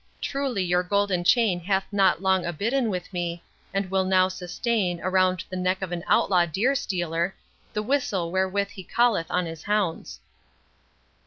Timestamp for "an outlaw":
5.91-6.47